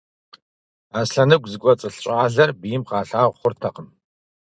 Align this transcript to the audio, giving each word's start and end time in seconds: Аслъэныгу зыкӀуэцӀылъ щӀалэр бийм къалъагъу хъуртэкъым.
Аслъэныгу 0.99 1.49
зыкӀуэцӀылъ 1.51 1.97
щӀалэр 2.03 2.51
бийм 2.59 2.83
къалъагъу 2.89 3.37
хъуртэкъым. 3.39 3.87